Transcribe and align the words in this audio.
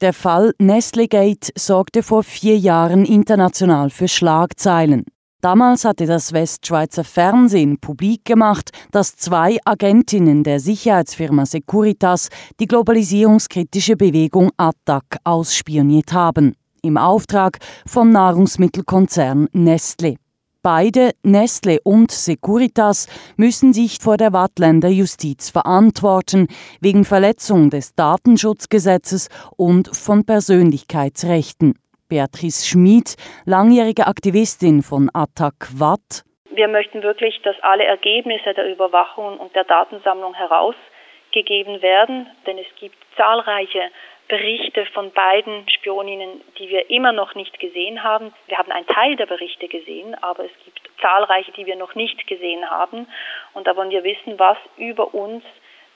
Der 0.00 0.14
Fall 0.14 0.54
Nestlegate 0.58 1.52
sorgte 1.58 2.02
vor 2.02 2.22
vier 2.22 2.56
Jahren 2.56 3.04
international 3.04 3.90
für 3.90 4.08
Schlagzeilen. 4.08 5.04
Damals 5.42 5.84
hatte 5.84 6.06
das 6.06 6.32
Westschweizer 6.32 7.04
Fernsehen 7.04 7.78
publik 7.78 8.24
gemacht, 8.24 8.70
dass 8.92 9.16
zwei 9.16 9.58
Agentinnen 9.66 10.42
der 10.42 10.58
Sicherheitsfirma 10.58 11.44
Securitas 11.44 12.30
die 12.60 12.66
globalisierungskritische 12.66 13.96
Bewegung 13.96 14.50
ATTAC 14.56 15.18
ausspioniert 15.24 16.14
haben, 16.14 16.54
im 16.80 16.96
Auftrag 16.96 17.58
vom 17.86 18.10
Nahrungsmittelkonzern 18.10 19.48
Nestle. 19.52 20.16
Beide, 20.62 21.12
Nestle 21.22 21.78
und 21.84 22.10
Securitas, 22.10 23.08
müssen 23.38 23.72
sich 23.72 23.96
vor 23.98 24.18
der 24.18 24.34
Wattländer 24.34 24.90
Justiz 24.90 25.48
verantworten 25.48 26.48
wegen 26.82 27.06
Verletzung 27.06 27.70
des 27.70 27.94
Datenschutzgesetzes 27.94 29.30
und 29.56 29.88
von 29.96 30.26
Persönlichkeitsrechten. 30.26 31.78
Beatrice 32.10 32.66
Schmid, 32.68 33.16
langjährige 33.46 34.06
Aktivistin 34.06 34.82
von 34.82 35.08
Attac 35.14 35.54
Watt. 35.78 36.24
Wir 36.50 36.68
möchten 36.68 37.02
wirklich, 37.02 37.40
dass 37.42 37.56
alle 37.62 37.84
Ergebnisse 37.84 38.52
der 38.52 38.70
Überwachung 38.70 39.38
und 39.38 39.56
der 39.56 39.64
Datensammlung 39.64 40.34
herausgegeben 40.34 41.80
werden, 41.80 42.26
denn 42.46 42.58
es 42.58 42.66
gibt 42.78 42.96
zahlreiche 43.16 43.88
Berichte 44.30 44.86
von 44.86 45.10
beiden 45.10 45.68
Spioninnen, 45.68 46.40
die 46.56 46.68
wir 46.68 46.88
immer 46.88 47.10
noch 47.10 47.34
nicht 47.34 47.58
gesehen 47.58 48.04
haben. 48.04 48.32
Wir 48.46 48.58
haben 48.58 48.70
einen 48.70 48.86
Teil 48.86 49.16
der 49.16 49.26
Berichte 49.26 49.66
gesehen, 49.66 50.14
aber 50.22 50.44
es 50.44 50.52
gibt 50.64 50.88
zahlreiche, 51.00 51.50
die 51.50 51.66
wir 51.66 51.74
noch 51.74 51.96
nicht 51.96 52.28
gesehen 52.28 52.70
haben. 52.70 53.08
Und 53.54 53.66
da 53.66 53.74
wollen 53.74 53.90
wir 53.90 54.04
wissen, 54.04 54.38
was 54.38 54.56
über 54.76 55.14
uns 55.14 55.42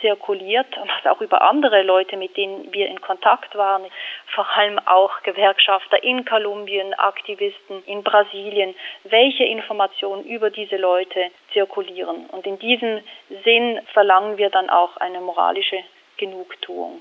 zirkuliert, 0.00 0.66
was 0.76 1.12
auch 1.12 1.20
über 1.20 1.40
andere 1.42 1.84
Leute, 1.84 2.16
mit 2.16 2.36
denen 2.36 2.72
wir 2.72 2.88
in 2.88 3.00
Kontakt 3.00 3.54
waren, 3.54 3.84
vor 4.34 4.48
allem 4.56 4.80
auch 4.80 5.22
Gewerkschafter 5.22 6.02
in 6.02 6.24
Kolumbien, 6.24 6.94
Aktivisten 6.94 7.84
in 7.84 8.02
Brasilien, 8.02 8.74
welche 9.04 9.44
Informationen 9.44 10.24
über 10.24 10.50
diese 10.50 10.76
Leute 10.76 11.30
zirkulieren. 11.52 12.26
Und 12.26 12.44
in 12.44 12.58
diesem 12.58 13.04
Sinn 13.44 13.80
verlangen 13.92 14.36
wir 14.36 14.50
dann 14.50 14.68
auch 14.68 14.96
eine 14.96 15.20
moralische 15.20 15.78
Genugtuung. 16.16 17.00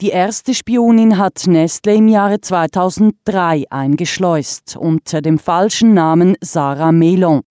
Die 0.00 0.08
erste 0.08 0.54
Spionin 0.54 1.18
hat 1.18 1.46
Nestle 1.46 1.94
im 1.94 2.08
Jahre 2.08 2.40
2003 2.40 3.66
eingeschleust 3.70 4.76
unter 4.76 5.22
dem 5.22 5.38
falschen 5.38 5.94
Namen 5.94 6.36
Sarah 6.40 6.90
Melon. 6.90 7.42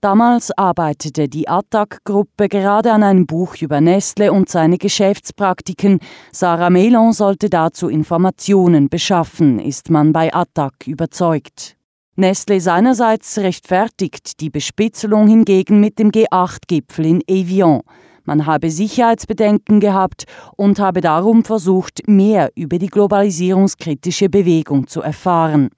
Damals 0.00 0.50
arbeitete 0.58 1.28
die 1.28 1.46
Attac-Gruppe 1.46 2.48
gerade 2.48 2.90
an 2.90 3.04
einem 3.04 3.24
Buch 3.24 3.54
über 3.60 3.80
Nestle 3.80 4.32
und 4.32 4.48
seine 4.48 4.78
Geschäftspraktiken. 4.78 6.00
Sarah 6.32 6.70
Melon 6.70 7.12
sollte 7.12 7.48
dazu 7.48 7.88
Informationen 7.88 8.88
beschaffen, 8.88 9.60
ist 9.60 9.88
man 9.88 10.12
bei 10.12 10.34
Attac 10.34 10.88
überzeugt. 10.88 11.76
Nestle 12.16 12.60
seinerseits 12.60 13.38
rechtfertigt 13.38 14.40
die 14.40 14.50
Bespitzelung 14.50 15.28
hingegen 15.28 15.78
mit 15.78 16.00
dem 16.00 16.10
G8-Gipfel 16.10 17.06
in 17.06 17.22
Evian. 17.28 17.82
Man 18.24 18.46
habe 18.46 18.68
Sicherheitsbedenken 18.68 19.80
gehabt 19.80 20.24
und 20.56 20.78
habe 20.78 21.00
darum 21.00 21.44
versucht, 21.44 22.06
mehr 22.06 22.50
über 22.56 22.78
die 22.78 22.88
globalisierungskritische 22.88 24.28
Bewegung 24.28 24.86
zu 24.86 25.02
erfahren. 25.02 25.70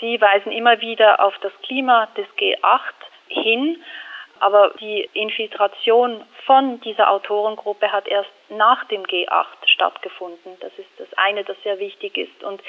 Sie 0.00 0.20
weisen 0.20 0.52
immer 0.52 0.80
wieder 0.80 1.24
auf 1.24 1.34
das 1.42 1.52
Klima 1.62 2.06
des 2.16 2.26
G8 2.38 2.78
hin, 3.28 3.76
aber 4.40 4.72
die 4.80 5.08
Infiltration 5.14 6.22
von 6.46 6.80
dieser 6.80 7.10
Autorengruppe 7.10 7.92
hat 7.92 8.06
erst 8.08 8.30
nach 8.48 8.84
dem 8.86 9.02
G8 9.02 9.44
stattgefunden. 9.66 10.52
Das 10.60 10.72
ist 10.78 10.88
das 10.98 11.08
eine, 11.16 11.44
das 11.44 11.56
sehr 11.62 11.78
wichtig 11.78 12.16
ist. 12.16 12.42
Und 12.42 12.62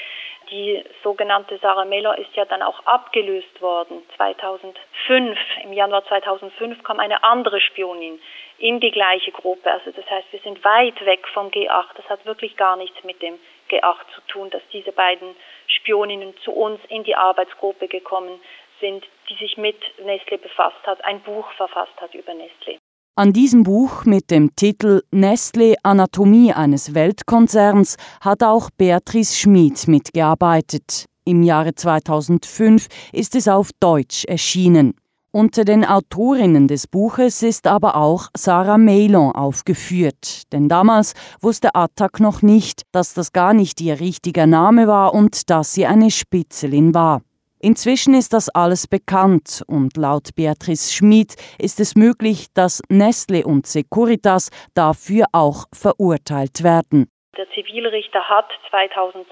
die 0.50 0.82
sogenannte 1.02 1.58
Sarah 1.58 1.84
Mellor 1.84 2.18
ist 2.18 2.34
ja 2.34 2.44
dann 2.44 2.62
auch 2.62 2.84
abgelöst 2.86 3.60
worden. 3.60 4.02
2005, 4.16 5.38
im 5.64 5.72
Januar 5.72 6.04
2005 6.06 6.82
kam 6.82 6.98
eine 6.98 7.22
andere 7.22 7.60
Spionin 7.60 8.20
in 8.58 8.80
die 8.80 8.90
gleiche 8.90 9.32
Gruppe. 9.32 9.70
Also 9.70 9.90
das 9.90 10.08
heißt, 10.10 10.32
wir 10.32 10.40
sind 10.40 10.64
weit 10.64 11.04
weg 11.04 11.26
vom 11.28 11.48
G8. 11.48 11.94
Das 11.96 12.08
hat 12.08 12.26
wirklich 12.26 12.56
gar 12.56 12.76
nichts 12.76 13.02
mit 13.04 13.22
dem 13.22 13.38
G8 13.70 13.96
zu 14.14 14.20
tun, 14.28 14.50
dass 14.50 14.62
diese 14.72 14.92
beiden 14.92 15.36
Spioninnen 15.66 16.36
zu 16.38 16.52
uns 16.52 16.80
in 16.88 17.04
die 17.04 17.14
Arbeitsgruppe 17.14 17.86
gekommen 17.86 18.40
sind, 18.80 19.06
die 19.28 19.34
sich 19.36 19.56
mit 19.56 19.78
Nestle 20.04 20.38
befasst 20.38 20.84
hat, 20.84 21.04
ein 21.04 21.20
Buch 21.20 21.50
verfasst 21.52 22.00
hat 22.00 22.14
über 22.14 22.34
Nestle. 22.34 22.79
An 23.16 23.32
diesem 23.32 23.64
Buch 23.64 24.04
mit 24.04 24.30
dem 24.30 24.54
Titel 24.54 25.02
Nestle 25.10 25.74
Anatomie 25.82 26.52
eines 26.52 26.94
Weltkonzerns 26.94 27.96
hat 28.20 28.42
auch 28.42 28.70
Beatrice 28.70 29.36
Schmid 29.36 29.88
mitgearbeitet. 29.88 31.06
Im 31.24 31.42
Jahre 31.42 31.74
2005 31.74 32.86
ist 33.12 33.34
es 33.34 33.48
auf 33.48 33.70
Deutsch 33.78 34.24
erschienen. 34.24 34.94
Unter 35.32 35.64
den 35.64 35.84
Autorinnen 35.84 36.66
des 36.66 36.86
Buches 36.86 37.42
ist 37.42 37.66
aber 37.66 37.96
auch 37.96 38.28
Sarah 38.36 38.78
Melon 38.78 39.32
aufgeführt, 39.32 40.44
denn 40.52 40.68
damals 40.68 41.14
wusste 41.40 41.74
Attac 41.74 42.20
noch 42.20 42.42
nicht, 42.42 42.82
dass 42.90 43.12
das 43.12 43.32
gar 43.32 43.54
nicht 43.54 43.80
ihr 43.80 44.00
richtiger 44.00 44.46
Name 44.46 44.86
war 44.86 45.14
und 45.14 45.50
dass 45.50 45.74
sie 45.74 45.84
eine 45.84 46.10
Spitzelin 46.10 46.94
war. 46.94 47.22
Inzwischen 47.62 48.14
ist 48.14 48.32
das 48.32 48.48
alles 48.48 48.88
bekannt 48.88 49.62
und 49.66 49.98
laut 49.98 50.34
Beatrice 50.34 50.94
Schmid 50.94 51.36
ist 51.58 51.78
es 51.78 51.94
möglich, 51.94 52.46
dass 52.54 52.80
Nestle 52.88 53.44
und 53.44 53.66
Securitas 53.66 54.48
dafür 54.74 55.26
auch 55.32 55.66
verurteilt 55.70 56.64
werden. 56.64 57.10
Der 57.36 57.50
Zivilrichter 57.50 58.26
hat 58.30 58.48
2008 58.70 59.26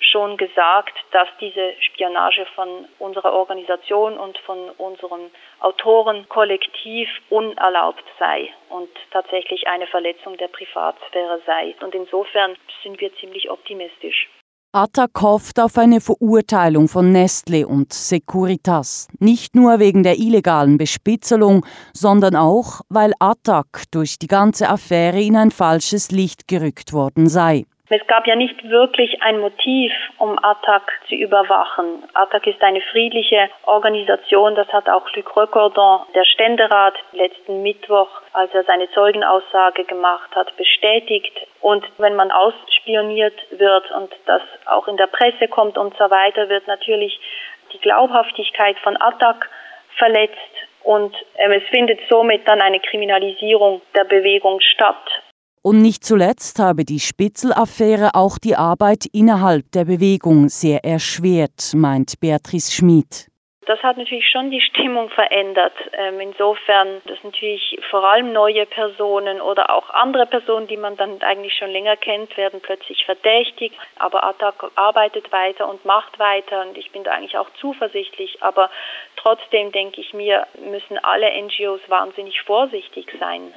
schon 0.00 0.38
gesagt, 0.38 0.94
dass 1.12 1.28
diese 1.38 1.74
Spionage 1.80 2.46
von 2.54 2.86
unserer 2.98 3.34
Organisation 3.34 4.16
und 4.16 4.38
von 4.38 4.70
unserem 4.78 5.30
Autorenkollektiv 5.60 7.08
unerlaubt 7.28 8.04
sei 8.18 8.48
und 8.70 8.88
tatsächlich 9.10 9.68
eine 9.68 9.86
Verletzung 9.86 10.38
der 10.38 10.48
Privatsphäre 10.48 11.42
sei. 11.44 11.74
Und 11.82 11.94
insofern 11.94 12.56
sind 12.82 12.98
wir 12.98 13.14
ziemlich 13.16 13.50
optimistisch. 13.50 14.28
Attac 14.76 15.22
hofft 15.22 15.58
auf 15.58 15.78
eine 15.78 16.02
Verurteilung 16.02 16.86
von 16.86 17.10
Nestle 17.10 17.66
und 17.66 17.94
Securitas, 17.94 19.08
nicht 19.18 19.54
nur 19.56 19.78
wegen 19.78 20.02
der 20.02 20.18
illegalen 20.18 20.76
Bespitzelung, 20.76 21.64
sondern 21.94 22.36
auch, 22.36 22.82
weil 22.90 23.14
Attac 23.18 23.84
durch 23.90 24.18
die 24.18 24.26
ganze 24.26 24.68
Affäre 24.68 25.22
in 25.22 25.34
ein 25.34 25.50
falsches 25.50 26.10
Licht 26.10 26.46
gerückt 26.46 26.92
worden 26.92 27.26
sei. 27.26 27.64
Es 27.88 28.04
gab 28.08 28.26
ja 28.26 28.34
nicht 28.34 28.68
wirklich 28.68 29.22
ein 29.22 29.38
Motiv, 29.38 29.92
um 30.18 30.36
Attac 30.42 30.90
zu 31.08 31.14
überwachen. 31.14 32.02
Attac 32.14 32.44
ist 32.48 32.60
eine 32.62 32.80
friedliche 32.80 33.48
Organisation, 33.64 34.56
das 34.56 34.66
hat 34.72 34.88
auch 34.88 35.08
Luc 35.14 35.36
Recordon, 35.36 36.00
der 36.12 36.24
Ständerat, 36.24 36.94
letzten 37.12 37.62
Mittwoch, 37.62 38.08
als 38.32 38.52
er 38.54 38.64
seine 38.64 38.90
Zeugenaussage 38.90 39.84
gemacht 39.84 40.34
hat, 40.34 40.56
bestätigt. 40.56 41.32
Und 41.60 41.84
wenn 41.98 42.16
man 42.16 42.32
ausspioniert 42.32 43.38
wird 43.50 43.88
und 43.92 44.12
das 44.26 44.42
auch 44.64 44.88
in 44.88 44.96
der 44.96 45.06
Presse 45.06 45.46
kommt 45.46 45.78
und 45.78 45.96
so 45.96 46.10
weiter, 46.10 46.48
wird 46.48 46.66
natürlich 46.66 47.20
die 47.72 47.78
Glaubhaftigkeit 47.78 48.78
von 48.80 49.00
Attac 49.00 49.48
verletzt 49.96 50.36
und 50.82 51.16
ähm, 51.36 51.52
es 51.52 51.62
findet 51.70 52.00
somit 52.08 52.46
dann 52.48 52.60
eine 52.60 52.80
Kriminalisierung 52.80 53.80
der 53.94 54.04
Bewegung 54.04 54.60
statt. 54.60 55.22
Und 55.62 55.82
nicht 55.82 56.04
zuletzt 56.04 56.58
habe 56.58 56.84
die 56.84 57.00
Spitzelaffäre 57.00 58.14
auch 58.14 58.38
die 58.38 58.54
Arbeit 58.56 59.06
innerhalb 59.12 59.70
der 59.72 59.84
Bewegung 59.84 60.48
sehr 60.48 60.84
erschwert, 60.84 61.72
meint 61.74 62.20
Beatrice 62.20 62.72
Schmid. 62.72 63.28
Das 63.66 63.82
hat 63.82 63.96
natürlich 63.96 64.30
schon 64.30 64.52
die 64.52 64.60
Stimmung 64.60 65.10
verändert. 65.10 65.74
Ähm, 65.92 66.20
insofern, 66.20 67.02
dass 67.06 67.22
natürlich 67.24 67.76
vor 67.90 68.04
allem 68.04 68.32
neue 68.32 68.64
Personen 68.64 69.40
oder 69.40 69.70
auch 69.70 69.90
andere 69.90 70.26
Personen, 70.26 70.68
die 70.68 70.76
man 70.76 70.96
dann 70.96 71.20
eigentlich 71.22 71.54
schon 71.54 71.70
länger 71.70 71.96
kennt, 71.96 72.36
werden 72.36 72.60
plötzlich 72.60 73.04
verdächtigt. 73.04 73.74
Aber 73.98 74.22
Attac 74.22 74.70
arbeitet 74.76 75.32
weiter 75.32 75.68
und 75.68 75.84
macht 75.84 76.16
weiter 76.20 76.62
und 76.62 76.78
ich 76.78 76.92
bin 76.92 77.02
da 77.02 77.10
eigentlich 77.10 77.36
auch 77.36 77.50
zuversichtlich. 77.60 78.40
Aber 78.40 78.70
trotzdem 79.16 79.72
denke 79.72 80.00
ich 80.00 80.14
mir, 80.14 80.46
müssen 80.60 80.98
alle 80.98 81.28
NGOs 81.42 81.80
wahnsinnig 81.88 82.40
vorsichtig 82.42 83.08
sein. 83.18 83.52